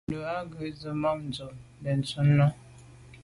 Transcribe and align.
Ndù 0.07 0.19
à 0.35 0.35
ghù 0.51 0.63
ze 0.79 0.91
mba 0.99 1.11
tsemo’ 1.33 1.55
benntùn 1.81 2.27
nà. 2.37 2.47